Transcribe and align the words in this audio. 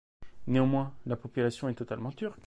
Néanmoins 0.47 0.95
la 1.05 1.15
population 1.15 1.69
est 1.69 1.75
totalement 1.75 2.11
turque. 2.11 2.39